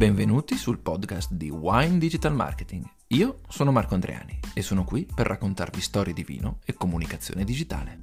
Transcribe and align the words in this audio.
Benvenuti 0.00 0.56
sul 0.56 0.78
podcast 0.78 1.34
di 1.34 1.50
Wine 1.50 1.98
Digital 1.98 2.32
Marketing. 2.32 2.88
Io 3.08 3.40
sono 3.48 3.70
Marco 3.70 3.92
Andreani 3.92 4.40
e 4.54 4.62
sono 4.62 4.82
qui 4.82 5.06
per 5.14 5.26
raccontarvi 5.26 5.78
storie 5.82 6.14
di 6.14 6.24
vino 6.24 6.60
e 6.64 6.72
comunicazione 6.72 7.44
digitale. 7.44 8.00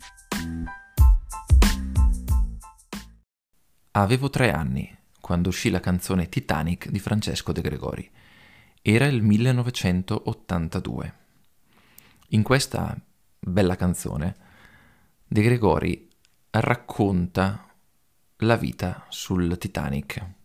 Avevo 3.93 4.29
tre 4.29 4.51
anni 4.51 4.95
quando 5.19 5.49
uscì 5.49 5.71
la 5.71 5.79
canzone 5.79 6.29
Titanic 6.29 6.87
di 6.89 6.99
Francesco 6.99 7.51
De 7.51 7.61
Gregori. 7.61 8.07
Era 8.79 9.07
il 9.07 9.23
1982. 9.23 11.13
In 12.27 12.43
questa 12.43 12.95
bella 13.39 13.75
canzone 13.75 14.35
De 15.25 15.41
Gregori 15.41 16.07
racconta 16.51 17.67
la 18.41 18.55
vita 18.55 19.03
sul 19.09 19.57
Titanic. 19.57 20.36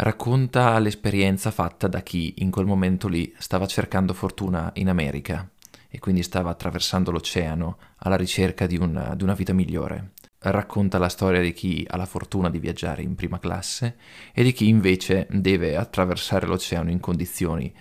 Racconta 0.00 0.78
l'esperienza 0.78 1.50
fatta 1.50 1.88
da 1.88 2.02
chi 2.02 2.34
in 2.38 2.52
quel 2.52 2.66
momento 2.66 3.08
lì 3.08 3.34
stava 3.36 3.66
cercando 3.66 4.14
fortuna 4.14 4.70
in 4.74 4.88
America 4.88 5.50
e 5.88 5.98
quindi 5.98 6.22
stava 6.22 6.50
attraversando 6.50 7.10
l'oceano 7.10 7.78
alla 7.96 8.14
ricerca 8.14 8.68
di 8.68 8.76
una, 8.76 9.16
di 9.16 9.24
una 9.24 9.34
vita 9.34 9.52
migliore. 9.52 10.12
Racconta 10.38 10.98
la 10.98 11.08
storia 11.08 11.40
di 11.40 11.52
chi 11.52 11.84
ha 11.90 11.96
la 11.96 12.06
fortuna 12.06 12.48
di 12.48 12.60
viaggiare 12.60 13.02
in 13.02 13.16
prima 13.16 13.40
classe 13.40 13.96
e 14.32 14.44
di 14.44 14.52
chi 14.52 14.68
invece 14.68 15.26
deve 15.30 15.76
attraversare 15.76 16.46
l'oceano 16.46 16.92
in 16.92 17.00
condizioni 17.00 17.74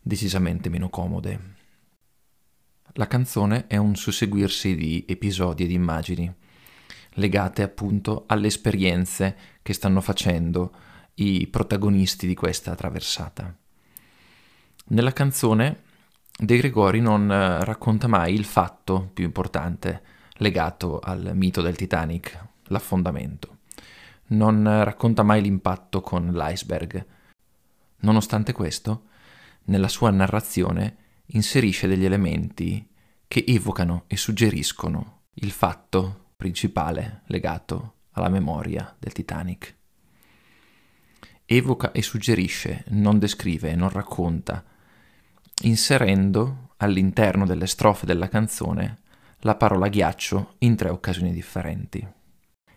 decisamente 0.00 0.70
meno 0.70 0.88
comode. 0.88 1.56
La 2.94 3.06
canzone 3.06 3.66
è 3.66 3.76
un 3.76 3.94
susseguirsi 3.94 4.74
di 4.74 5.04
episodi 5.06 5.64
e 5.64 5.66
di 5.66 5.74
immagini 5.74 6.34
legate 7.18 7.62
appunto 7.62 8.24
alle 8.26 8.46
esperienze 8.46 9.36
che 9.60 9.74
stanno 9.74 10.00
facendo 10.00 10.72
i 11.20 11.46
protagonisti 11.46 12.26
di 12.26 12.34
questa 12.34 12.74
traversata. 12.74 13.54
Nella 14.90 15.12
canzone 15.12 15.82
De 16.38 16.56
Gregori 16.56 17.00
non 17.00 17.30
eh, 17.30 17.64
racconta 17.64 18.06
mai 18.06 18.34
il 18.34 18.44
fatto 18.44 19.10
più 19.12 19.24
importante 19.24 20.02
legato 20.34 21.00
al 21.00 21.32
mito 21.34 21.62
del 21.62 21.76
Titanic, 21.76 22.38
l'affondamento. 22.64 23.56
Non 24.28 24.84
racconta 24.84 25.22
mai 25.22 25.42
l'impatto 25.42 26.00
con 26.00 26.32
l'iceberg. 26.32 27.04
Nonostante 28.00 28.52
questo, 28.52 29.06
nella 29.64 29.88
sua 29.88 30.10
narrazione 30.10 30.96
inserisce 31.26 31.88
degli 31.88 32.04
elementi 32.04 32.86
che 33.26 33.44
evocano 33.46 34.04
e 34.06 34.16
suggeriscono 34.16 35.22
il 35.34 35.50
fatto 35.50 36.26
principale 36.36 37.22
legato 37.26 37.94
alla 38.12 38.28
memoria 38.28 38.94
del 38.98 39.12
Titanic. 39.12 39.77
Evoca 41.50 41.92
e 41.92 42.02
suggerisce, 42.02 42.84
non 42.88 43.18
descrive 43.18 43.74
non 43.74 43.88
racconta, 43.88 44.62
inserendo 45.62 46.74
all'interno 46.76 47.46
delle 47.46 47.66
strofe 47.66 48.04
della 48.04 48.28
canzone 48.28 48.98
la 49.38 49.54
parola 49.54 49.88
ghiaccio 49.88 50.56
in 50.58 50.76
tre 50.76 50.90
occasioni 50.90 51.32
differenti. 51.32 52.06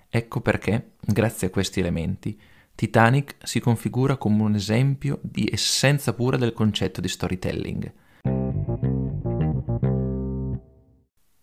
Ecco 0.08 0.40
perché, 0.40 0.92
grazie 1.02 1.48
a 1.48 1.50
questi 1.50 1.82
elementi, 1.82 2.40
Titanic 2.74 3.36
si 3.44 3.60
configura 3.60 4.16
come 4.16 4.42
un 4.44 4.56
esempio 4.56 5.20
di 5.22 5.50
essenza 5.52 6.14
pura 6.14 6.38
del 6.38 6.54
concetto 6.54 7.02
di 7.02 7.10
storytelling, 7.10 7.94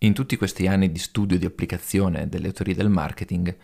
In 0.00 0.14
tutti 0.14 0.36
questi 0.36 0.68
anni 0.68 0.92
di 0.92 0.98
studio 0.98 1.36
e 1.36 1.40
di 1.40 1.46
applicazione 1.46 2.28
delle 2.28 2.52
teorie 2.52 2.74
del 2.74 2.88
marketing 2.88 3.54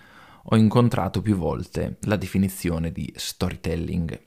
ho 0.47 0.57
incontrato 0.57 1.23
più 1.23 1.37
volte 1.37 1.97
la 2.03 2.17
definizione 2.17 2.93
di 2.93 3.11
storytelling, 3.17 4.21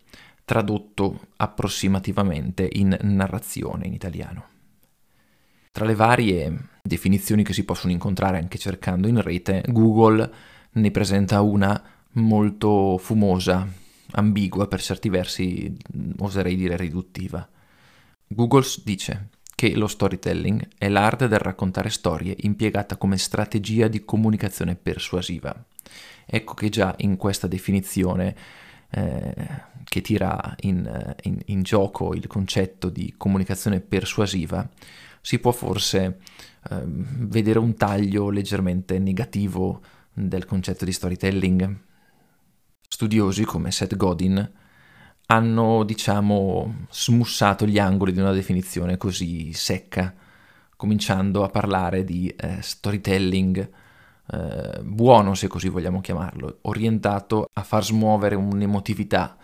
tradotto 0.45 1.27
approssimativamente 1.37 2.67
in 2.71 2.97
narrazione 3.01 3.85
in 3.85 3.93
italiano. 3.93 4.45
Tra 5.71 5.85
le 5.85 5.93
varie 5.93 6.69
definizioni 6.81 7.43
che 7.43 7.53
si 7.53 7.63
possono 7.63 7.91
incontrare 7.91 8.39
anche 8.39 8.57
cercando 8.57 9.07
in 9.07 9.21
rete, 9.21 9.63
Google 9.67 10.31
ne 10.71 10.91
presenta 10.91 11.41
una 11.41 11.83
molto 12.13 12.97
fumosa, 12.97 13.67
ambigua, 14.11 14.67
per 14.67 14.81
certi 14.81 15.09
versi 15.09 15.77
oserei 16.17 16.55
dire 16.55 16.77
riduttiva. 16.77 17.47
Google 18.27 18.65
dice 18.83 19.29
che 19.53 19.75
lo 19.75 19.87
storytelling 19.87 20.67
è 20.77 20.89
l'arte 20.89 21.27
del 21.27 21.39
raccontare 21.39 21.89
storie 21.89 22.35
impiegata 22.39 22.97
come 22.97 23.17
strategia 23.17 23.87
di 23.87 24.03
comunicazione 24.03 24.75
persuasiva. 24.75 25.55
Ecco 26.25 26.53
che 26.53 26.69
già 26.69 26.93
in 26.99 27.17
questa 27.17 27.47
definizione 27.47 28.35
eh, 28.89 29.33
che 29.83 30.01
tira 30.01 30.55
in, 30.61 31.15
in, 31.23 31.39
in, 31.45 31.61
gioco 31.61 32.13
il 32.13 32.27
concetto 32.27 32.89
di 32.89 33.13
comunicazione 33.17 33.79
persuasiva 33.79 34.67
si 35.21 35.39
può 35.39 35.51
forse 35.51 36.19
eh, 36.69 36.81
vedere 36.85 37.59
un 37.59 37.75
taglio 37.75 38.29
leggermente 38.29 38.99
negativo 38.99 39.81
del 40.13 40.45
concetto 40.45 40.85
di 40.85 40.91
storytelling. 40.91 41.77
Studiosi 42.87 43.43
come 43.43 43.71
Seth 43.71 43.95
Godin 43.95 44.51
hanno, 45.27 45.83
diciamo, 45.83 46.85
smussato 46.89 47.65
gli 47.65 47.79
angoli 47.79 48.13
di 48.13 48.19
una 48.19 48.31
definizione 48.31 48.97
così 48.97 49.51
secca, 49.53 50.13
cominciando 50.75 51.43
a 51.43 51.49
parlare 51.49 52.03
di 52.03 52.27
eh, 52.29 52.61
storytelling 52.61 53.69
eh, 54.31 54.81
buono, 54.83 55.33
se 55.35 55.47
così 55.47 55.69
vogliamo 55.69 56.01
chiamarlo, 56.01 56.59
orientato 56.61 57.49
a 57.53 57.63
far 57.63 57.83
smuovere 57.83 58.35
un'emotività 58.35 59.37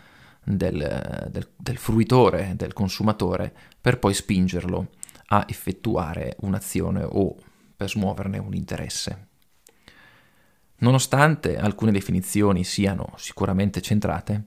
del, 0.43 1.29
del, 1.31 1.49
del 1.55 1.77
fruitore, 1.77 2.53
del 2.55 2.73
consumatore, 2.73 3.53
per 3.79 3.99
poi 3.99 4.13
spingerlo 4.13 4.89
a 5.27 5.45
effettuare 5.47 6.35
un'azione 6.41 7.03
o 7.03 7.35
per 7.75 7.89
smuoverne 7.89 8.37
un 8.37 8.53
interesse. 8.53 9.27
Nonostante 10.77 11.57
alcune 11.57 11.91
definizioni 11.91 12.63
siano 12.63 13.13
sicuramente 13.15 13.81
centrate, 13.81 14.43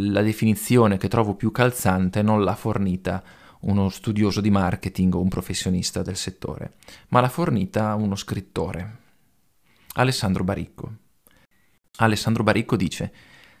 la 0.00 0.22
definizione 0.22 0.98
che 0.98 1.08
trovo 1.08 1.34
più 1.34 1.50
calzante 1.50 2.22
non 2.22 2.44
l'ha 2.44 2.54
fornita 2.54 3.22
uno 3.60 3.88
studioso 3.88 4.40
di 4.40 4.50
marketing 4.50 5.14
o 5.14 5.20
un 5.20 5.28
professionista 5.28 6.02
del 6.02 6.16
settore, 6.16 6.74
ma 7.08 7.20
l'ha 7.20 7.28
fornita 7.28 7.94
uno 7.94 8.14
scrittore, 8.14 9.04
Alessandro 9.98 10.44
Baricco. 10.44 10.94
Alessandro 11.96 12.42
Baricco 12.42 12.76
dice 12.76 13.12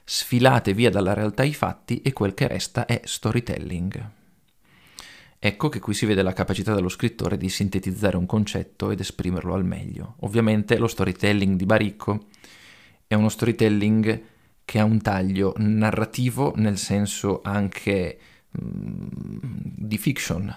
sfilate 0.04 0.74
via 0.74 0.90
dalla 0.90 1.14
realtà 1.14 1.42
i 1.42 1.54
fatti 1.54 2.02
e 2.02 2.12
quel 2.12 2.34
che 2.34 2.46
resta 2.46 2.84
è 2.84 3.00
storytelling. 3.04 4.10
Ecco 5.38 5.68
che 5.70 5.80
qui 5.80 5.94
si 5.94 6.04
vede 6.04 6.22
la 6.22 6.34
capacità 6.34 6.74
dello 6.74 6.90
scrittore 6.90 7.38
di 7.38 7.48
sintetizzare 7.48 8.18
un 8.18 8.26
concetto 8.26 8.90
ed 8.90 9.00
esprimerlo 9.00 9.54
al 9.54 9.64
meglio. 9.64 10.16
Ovviamente 10.20 10.76
lo 10.76 10.88
storytelling 10.88 11.56
di 11.56 11.64
Baricco 11.64 12.26
è 13.06 13.14
uno 13.14 13.30
storytelling 13.30 14.22
che 14.64 14.78
ha 14.78 14.84
un 14.84 15.00
taglio 15.00 15.54
narrativo 15.56 16.52
nel 16.56 16.76
senso 16.76 17.40
anche 17.42 18.18
mh, 18.50 19.06
di 19.76 19.96
fiction, 19.96 20.54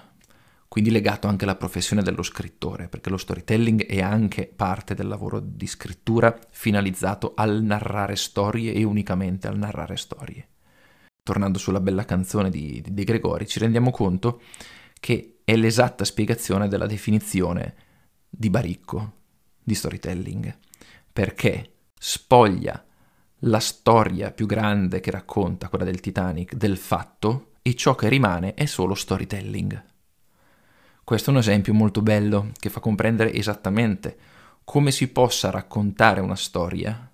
quindi 0.80 0.98
legato 0.98 1.28
anche 1.28 1.44
alla 1.44 1.58
professione 1.58 2.02
dello 2.02 2.24
scrittore, 2.24 2.88
perché 2.88 3.10
lo 3.10 3.18
storytelling 3.18 3.86
è 3.86 4.02
anche 4.02 4.48
parte 4.48 4.96
del 4.96 5.10
lavoro 5.10 5.42
di 5.42 5.68
scrittura 5.68 6.40
finalizzato 6.52 7.34
al 7.36 7.62
narrare 7.62 8.16
storie 8.16 8.72
e 8.72 8.84
unicamente 8.84 9.48
al 9.48 9.58
narrare 9.58 9.98
storie. 9.98 10.48
Tornando 11.22 11.58
sulla 11.58 11.82
bella 11.82 12.06
canzone 12.06 12.50
di, 12.50 12.80
di 12.82 12.94
De 12.94 13.04
Gregori, 13.04 13.46
ci 13.46 13.60
rendiamo 13.60 13.92
conto 13.92 14.42
che 15.02 15.40
è 15.44 15.58
l'esatta 15.58 16.06
spiegazione 16.06 16.70
della 16.70 16.88
definizione 16.88 17.76
di 18.30 18.50
Baricco 18.50 19.18
di 19.62 19.76
storytelling, 19.76 20.58
perché 21.12 21.74
spoglia 21.94 22.82
la 23.40 23.60
storia 23.60 24.32
più 24.32 24.46
grande 24.46 25.02
che 25.02 25.12
racconta, 25.12 25.68
quella 25.68 25.84
del 25.84 26.00
Titanic, 26.00 26.54
del 26.54 26.78
fatto, 26.78 27.56
e 27.62 27.76
ciò 27.76 27.96
che 27.96 28.08
rimane 28.08 28.54
è 28.54 28.66
solo 28.66 28.96
storytelling. 28.96 29.98
Questo 31.10 31.32
è 31.32 31.34
un 31.34 31.40
esempio 31.40 31.74
molto 31.74 32.04
bello 32.04 32.52
che 32.60 32.70
fa 32.70 32.80
comprendere 32.80 33.34
esattamente 33.34 34.16
come 34.64 34.92
si 34.92 35.08
possa 35.08 35.50
raccontare 35.50 36.22
una 36.22 36.36
storia 36.36 37.12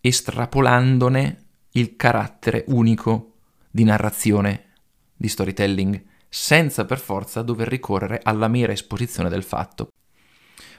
estrapolandone 0.00 1.44
il 1.74 1.94
carattere 1.94 2.64
unico 2.66 3.34
di 3.70 3.84
narrazione, 3.84 4.72
di 5.14 5.28
storytelling, 5.28 6.02
senza 6.28 6.84
per 6.86 6.98
forza 6.98 7.42
dover 7.42 7.68
ricorrere 7.68 8.18
alla 8.20 8.48
mera 8.48 8.72
esposizione 8.72 9.28
del 9.28 9.44
fatto. 9.44 9.92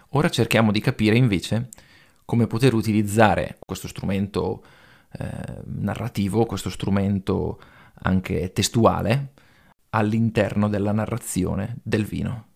Ora 0.09 0.27
cerchiamo 0.27 0.73
di 0.73 0.81
capire 0.81 1.15
invece 1.15 1.69
come 2.25 2.47
poter 2.47 2.73
utilizzare 2.73 3.59
questo 3.65 3.87
strumento 3.87 4.61
eh, 5.13 5.61
narrativo, 5.67 6.45
questo 6.45 6.69
strumento 6.69 7.61
anche 8.01 8.51
testuale, 8.51 9.31
all'interno 9.95 10.67
della 10.67 10.91
narrazione 10.91 11.77
del 11.81 12.03
vino. 12.03 12.47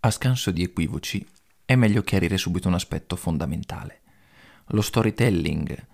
A 0.00 0.10
scanso 0.10 0.50
di 0.50 0.62
equivoci, 0.62 1.26
è 1.64 1.74
meglio 1.74 2.02
chiarire 2.02 2.36
subito 2.36 2.68
un 2.68 2.74
aspetto 2.74 3.16
fondamentale. 3.16 4.00
lo 4.74 4.82
storytelling 4.82 5.86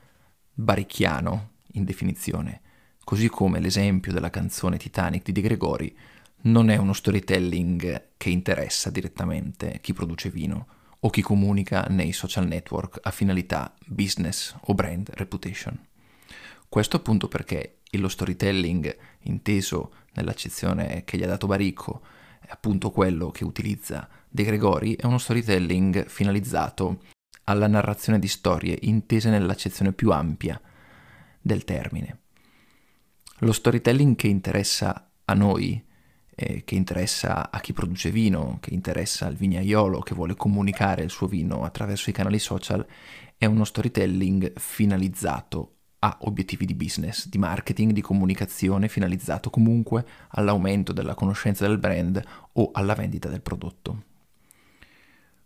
baricchiano, 0.53 1.51
in 1.73 1.85
definizione, 1.85 2.61
così 3.05 3.29
come 3.29 3.61
l'esempio 3.61 4.13
della 4.13 4.31
canzone 4.31 4.77
Titanic 4.77 5.25
di 5.25 5.33
De 5.33 5.41
Gregori, 5.41 5.97
non 6.43 6.71
è 6.71 6.77
uno 6.77 6.93
storytelling 6.93 8.11
che 8.17 8.31
interessa 8.31 8.91
direttamente 8.91 9.79
chi 9.81 9.93
produce 9.93 10.31
vino 10.31 10.67
o 11.01 11.11
chi 11.11 11.23
comunica 11.23 11.87
nei 11.89 12.13
social 12.13 12.47
network 12.47 12.99
a 13.03 13.11
finalità 13.11 13.75
business 13.87 14.57
o 14.61 14.75
brand 14.75 15.11
reputation. 15.15 15.88
Questo 16.69 16.97
appunto 16.97 17.29
perché 17.29 17.79
lo 17.93 18.09
storytelling 18.09 18.95
inteso 19.21 19.93
nell'accezione 20.15 21.03
che 21.05 21.17
gli 21.17 21.23
ha 21.23 21.27
dato 21.27 21.47
Baricco 21.47 22.03
è 22.41 22.49
appunto 22.51 22.91
quello 22.91 23.31
che 23.31 23.45
utilizza 23.45 24.09
De 24.29 24.45
Gregori, 24.45 24.95
è 24.95 25.07
uno 25.07 25.19
storytelling 25.19 26.07
finalizzato 26.07 27.01
alla 27.45 27.67
narrazione 27.67 28.19
di 28.19 28.29
storie 28.29 28.77
intese 28.83 29.31
nell'accezione 29.31 29.93
più 29.93 30.11
ampia 30.11 30.61
del 31.41 31.65
termine. 31.65 32.21
Lo 33.39 33.53
storytelling 33.53 34.17
che 34.17 34.29
interessa 34.29 35.11
a 35.25 35.35
noi, 35.35 35.83
eh, 36.35 36.65
che 36.65 36.75
interessa 36.75 37.51
a 37.51 37.61
chi 37.61 37.73
produce 37.73 38.11
vino, 38.11 38.59
che 38.61 38.75
interessa 38.75 39.27
al 39.27 39.35
vignaiolo 39.35 40.01
che 40.01 40.15
vuole 40.15 40.35
comunicare 40.35 41.03
il 41.03 41.11
suo 41.11 41.27
vino 41.27 41.65
attraverso 41.65 42.11
i 42.11 42.13
canali 42.13 42.39
social, 42.39 42.87
è 43.37 43.47
uno 43.47 43.65
storytelling 43.65 44.59
finalizzato 44.59 45.78
a 46.01 46.19
obiettivi 46.23 46.65
di 46.65 46.75
business, 46.75 47.29
di 47.29 47.39
marketing, 47.39 47.93
di 47.93 48.01
comunicazione, 48.01 48.89
finalizzato 48.89 49.51
comunque 49.51 50.07
all'aumento 50.31 50.93
della 50.93 51.15
conoscenza 51.15 51.67
del 51.67 51.79
brand 51.79 52.23
o 52.53 52.71
alla 52.73 52.95
vendita 52.95 53.29
del 53.29 53.41
prodotto. 53.41 54.03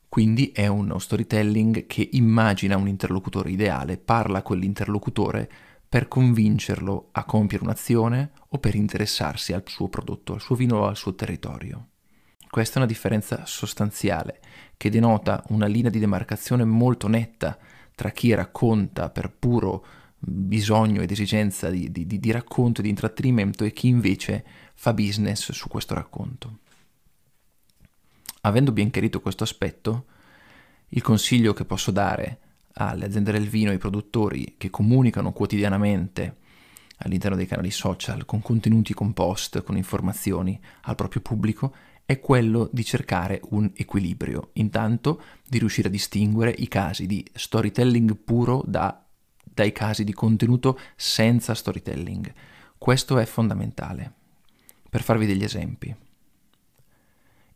Quindi 0.08 0.52
è 0.52 0.66
uno 0.66 0.98
storytelling 0.98 1.86
che 1.86 2.06
immagina 2.12 2.76
un 2.76 2.86
interlocutore 2.86 3.50
ideale, 3.50 3.96
parla 3.96 4.38
a 4.38 4.42
quell'interlocutore 4.42 5.50
per 5.88 6.06
convincerlo 6.08 7.08
a 7.12 7.24
compiere 7.24 7.64
un'azione 7.64 8.32
o 8.48 8.58
per 8.58 8.74
interessarsi 8.74 9.54
al 9.54 9.62
suo 9.66 9.88
prodotto, 9.88 10.34
al 10.34 10.40
suo 10.40 10.54
vino 10.54 10.80
o 10.80 10.86
al 10.86 10.96
suo 10.96 11.14
territorio. 11.14 11.88
Questa 12.48 12.74
è 12.74 12.78
una 12.78 12.86
differenza 12.86 13.46
sostanziale 13.46 14.40
che 14.76 14.90
denota 14.90 15.42
una 15.48 15.66
linea 15.66 15.90
di 15.90 15.98
demarcazione 15.98 16.64
molto 16.64 17.08
netta 17.08 17.58
tra 17.94 18.10
chi 18.10 18.34
racconta 18.34 19.08
per 19.08 19.30
puro 19.30 19.84
bisogno 20.24 21.02
ed 21.02 21.10
esigenza 21.10 21.68
di, 21.68 21.90
di, 21.90 22.06
di 22.06 22.30
racconto 22.30 22.80
e 22.80 22.84
di 22.84 22.90
intrattenimento 22.90 23.64
e 23.64 23.72
chi 23.72 23.88
invece 23.88 24.44
fa 24.74 24.92
business 24.94 25.50
su 25.50 25.68
questo 25.68 25.94
racconto. 25.94 26.58
Avendo 28.42 28.72
ben 28.72 28.90
chiarito 28.90 29.20
questo 29.20 29.42
aspetto, 29.42 30.06
il 30.90 31.02
consiglio 31.02 31.52
che 31.52 31.64
posso 31.64 31.90
dare 31.90 32.38
alle 32.74 33.06
aziende 33.06 33.32
del 33.32 33.48
vino 33.48 33.70
e 33.70 33.74
ai 33.74 33.78
produttori 33.78 34.54
che 34.56 34.70
comunicano 34.70 35.32
quotidianamente 35.32 36.38
all'interno 36.98 37.36
dei 37.36 37.46
canali 37.46 37.70
social 37.70 38.24
con 38.24 38.40
contenuti 38.40 38.94
con 38.94 39.12
post, 39.12 39.62
con 39.62 39.76
informazioni 39.76 40.58
al 40.82 40.94
proprio 40.94 41.20
pubblico, 41.20 41.74
è 42.04 42.20
quello 42.20 42.68
di 42.72 42.84
cercare 42.84 43.40
un 43.50 43.70
equilibrio. 43.74 44.50
Intanto 44.54 45.20
di 45.46 45.58
riuscire 45.58 45.88
a 45.88 45.90
distinguere 45.90 46.54
i 46.56 46.68
casi 46.68 47.06
di 47.06 47.24
storytelling 47.32 48.16
puro 48.16 48.62
da, 48.66 49.04
dai 49.52 49.72
casi 49.72 50.04
di 50.04 50.12
contenuto 50.12 50.78
senza 50.96 51.54
storytelling. 51.54 52.32
Questo 52.78 53.18
è 53.18 53.24
fondamentale. 53.24 54.12
Per 54.88 55.02
farvi 55.02 55.26
degli 55.26 55.44
esempi. 55.44 55.94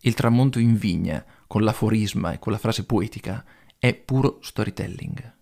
Il 0.01 0.15
tramonto 0.15 0.59
in 0.59 0.77
vigna, 0.77 1.25
con 1.47 1.63
l'aforisma 1.63 2.33
e 2.33 2.39
con 2.39 2.53
la 2.53 2.59
frase 2.59 2.85
poetica, 2.85 3.45
è 3.79 3.95
puro 3.95 4.39
storytelling. 4.41 5.35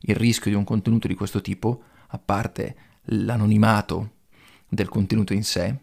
Il 0.00 0.16
rischio 0.16 0.50
di 0.50 0.56
un 0.56 0.64
contenuto 0.64 1.08
di 1.08 1.14
questo 1.14 1.40
tipo, 1.40 1.82
a 2.08 2.18
parte 2.18 2.76
l'anonimato 3.06 4.12
del 4.68 4.88
contenuto 4.88 5.32
in 5.32 5.44
sé, 5.44 5.78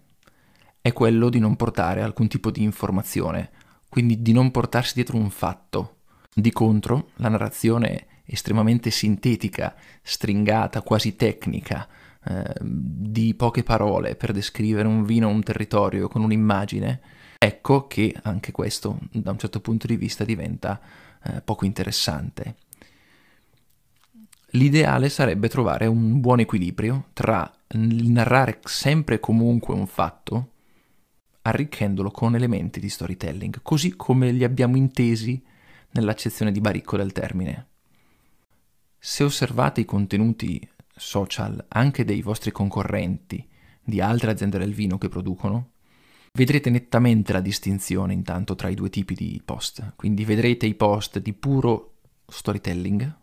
è 0.80 0.94
quello 0.94 1.30
di 1.30 1.40
non 1.40 1.56
portare 1.56 2.02
alcun 2.02 2.28
tipo 2.28 2.52
di 2.52 2.64
informazione, 2.64 3.52
quindi 3.90 4.22
di 4.22 4.32
non 4.32 4.52
portarsi 4.52 4.94
dietro 4.96 5.18
un 5.18 5.30
fatto. 5.30 5.98
Di 6.34 6.52
contro, 6.52 7.10
la 7.16 7.30
narrazione 7.30 8.08
estremamente 8.32 8.90
sintetica, 8.90 9.76
stringata, 10.02 10.82
quasi 10.82 11.16
tecnica, 11.16 11.88
eh, 12.24 12.54
di 12.62 13.34
poche 13.34 13.64
parole 13.64 14.16
per 14.16 14.32
descrivere 14.32 14.88
un 14.88 15.04
vino 15.04 15.28
o 15.28 15.32
un 15.32 15.44
territorio 15.44 16.08
con 16.08 16.24
un'immagine, 16.24 17.00
Ecco 17.44 17.88
che 17.88 18.16
anche 18.22 18.52
questo, 18.52 19.00
da 19.12 19.32
un 19.32 19.40
certo 19.40 19.62
punto 19.62 19.88
di 19.88 19.96
vista, 19.96 20.24
diventa 20.24 20.80
eh, 21.24 21.42
poco 21.42 21.66
interessante. 21.66 22.58
L'ideale 24.52 25.10
sarebbe 25.10 25.50
trovare 25.50 25.88
un 25.88 26.20
buon 26.20 26.42
equilibrio 26.42 27.08
tra 27.14 27.52
il 27.70 28.12
narrare 28.12 28.60
sempre 28.66 29.16
e 29.16 29.20
comunque 29.20 29.74
un 29.74 29.88
fatto, 29.88 30.52
arricchendolo 31.42 32.12
con 32.12 32.36
elementi 32.36 32.80
di 32.80 32.90
storytelling, 32.90 33.62
così 33.64 33.96
come 33.96 34.32
li 34.32 34.44
abbiamo 34.44 34.78
intesi 34.78 35.44
nell'accezione 35.94 36.52
di 36.52 36.62
baricco 36.62 36.96
del 36.96 37.12
termine. 37.12 37.70
Se 39.04 39.24
osservate 39.24 39.82
i 39.82 39.86
contenuti 39.86 40.70
social 40.96 41.66
anche 41.70 42.06
dei 42.06 42.22
vostri 42.22 42.52
concorrenti, 42.52 43.44
di 43.84 44.00
altre 44.00 44.30
aziende 44.30 44.60
del 44.60 44.76
vino 44.76 45.00
che 45.00 45.10
producono, 45.10 45.72
Vedrete 46.34 46.70
nettamente 46.70 47.34
la 47.34 47.42
distinzione 47.42 48.14
intanto 48.14 48.56
tra 48.56 48.70
i 48.70 48.74
due 48.74 48.90
tipi 48.90 49.16
di 49.16 49.42
post, 49.44 49.96
quindi 49.98 50.24
vedrete 50.24 50.66
i 50.66 50.76
post 50.76 51.20
di 51.20 51.34
puro 51.34 51.96
storytelling 52.26 53.16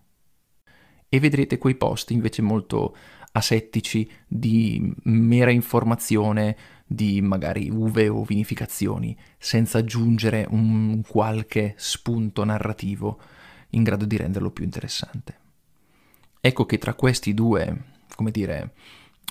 e 1.08 1.19
vedrete 1.19 1.56
quei 1.56 1.75
post 1.75 2.10
invece 2.10 2.42
molto 2.42 2.94
asettici 3.32 4.06
di 4.26 4.92
mera 5.04 5.50
informazione 5.50 6.54
di 6.86 7.22
magari 7.22 7.70
uve 7.70 8.08
o 8.08 8.25
vinificazioni, 8.25 9.16
senza 9.38 9.78
aggiungere 9.78 10.46
un 10.50 11.00
qualche 11.00 11.72
spunto 11.78 12.44
narrativo 12.44 13.19
in 13.70 13.84
grado 13.84 14.04
di 14.04 14.19
renderlo 14.19 14.50
più 14.50 14.64
interessante. 14.64 15.38
Ecco 16.40 16.67
che 16.67 16.79
tra 16.79 16.94
questi 16.94 17.35
due, 17.35 17.85
come 18.14 18.31
dire, 18.31 18.75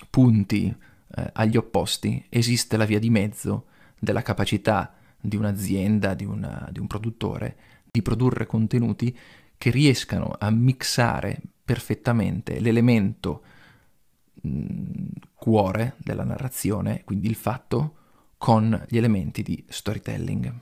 punti 0.09 0.75
eh, 1.15 1.29
agli 1.33 1.57
opposti 1.57 2.25
esiste 2.29 2.77
la 2.77 2.85
via 2.85 2.99
di 2.99 3.09
mezzo 3.09 3.67
della 3.99 4.21
capacità 4.21 4.93
di 5.19 5.35
un'azienda, 5.35 6.13
di, 6.13 6.25
una, 6.25 6.67
di 6.71 6.79
un 6.79 6.87
produttore, 6.87 7.57
di 7.89 8.01
produrre 8.01 8.45
contenuti 8.45 9.17
che 9.57 9.71
riescano 9.71 10.35
a 10.37 10.49
mixare 10.51 11.41
perfettamente 11.63 12.59
l'elemento 12.59 13.43
mh, 14.41 15.05
cuore 15.33 15.95
della 15.97 16.23
narrazione, 16.23 17.03
quindi 17.03 17.27
il 17.27 17.35
fatto, 17.35 17.95
con 18.37 18.85
gli 18.87 18.97
elementi 18.97 19.41
di 19.41 19.63
storytelling. 19.67 20.53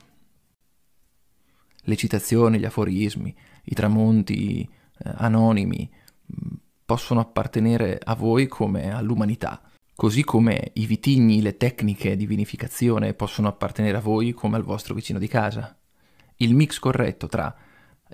Le 1.88 1.96
citazioni, 1.96 2.58
gli 2.58 2.64
aforismi, 2.64 3.34
i 3.64 3.74
tramonti 3.74 4.62
eh, 4.62 4.68
anonimi 5.16 5.88
possono 6.84 7.20
appartenere 7.20 7.98
a 8.02 8.14
voi 8.14 8.46
come 8.46 8.92
all'umanità, 8.92 9.60
così 9.94 10.22
come 10.22 10.70
i 10.74 10.86
vitigni, 10.86 11.42
le 11.42 11.56
tecniche 11.56 12.16
di 12.16 12.26
vinificazione 12.26 13.14
possono 13.14 13.48
appartenere 13.48 13.96
a 13.96 14.00
voi 14.00 14.32
come 14.32 14.56
al 14.56 14.62
vostro 14.62 14.94
vicino 14.94 15.18
di 15.18 15.28
casa. 15.28 15.76
Il 16.36 16.54
mix 16.54 16.78
corretto 16.78 17.26
tra 17.26 17.54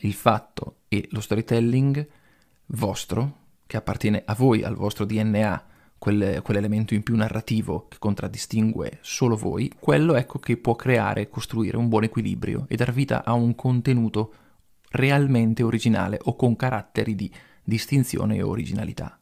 il 0.01 0.15
fatto 0.15 0.77
e 0.89 1.07
lo 1.11 1.21
storytelling 1.21 2.09
vostro, 2.67 3.41
che 3.67 3.77
appartiene 3.77 4.23
a 4.25 4.35
voi, 4.35 4.63
al 4.63 4.75
vostro 4.75 5.05
DNA, 5.05 5.67
quel, 5.99 6.41
quell'elemento 6.43 6.95
in 6.95 7.03
più 7.03 7.15
narrativo 7.15 7.87
che 7.89 7.99
contraddistingue 7.99 8.99
solo 9.03 9.37
voi, 9.37 9.71
quello 9.79 10.17
ecco 10.17 10.39
che 10.39 10.57
può 10.57 10.75
creare 10.75 11.21
e 11.21 11.29
costruire 11.29 11.77
un 11.77 11.89
buon 11.89 12.05
equilibrio 12.05 12.65
e 12.69 12.77
dar 12.77 12.93
vita 12.93 13.25
a 13.25 13.35
un 13.35 13.55
contenuto 13.55 14.35
realmente 14.91 15.63
originale 15.63 16.19
o 16.25 16.35
con 16.35 16.57
caratteri 16.57 17.15
di 17.15 17.33
distinzione 17.63 18.37
e 18.37 18.43
originalità. 18.43 19.19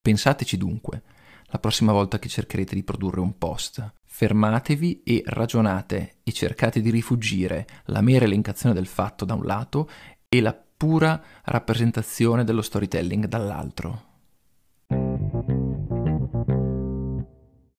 Pensateci 0.00 0.56
dunque, 0.56 1.02
la 1.46 1.58
prossima 1.58 1.92
volta 1.92 2.18
che 2.18 2.28
cercherete 2.28 2.74
di 2.74 2.82
produrre 2.82 3.20
un 3.20 3.38
post. 3.38 3.92
Fermatevi 4.04 5.02
e 5.02 5.22
ragionate 5.24 6.16
e 6.22 6.32
cercate 6.32 6.80
di 6.80 6.90
rifugire 6.90 7.66
la 7.86 8.00
mera 8.00 8.24
elencazione 8.24 8.74
del 8.74 8.86
fatto 8.86 9.24
da 9.24 9.34
un 9.34 9.44
lato 9.44 9.88
e 10.28 10.40
la 10.40 10.52
pura 10.52 11.22
rappresentazione 11.44 12.44
dello 12.44 12.62
storytelling 12.62 13.26
dall'altro. 13.26 14.13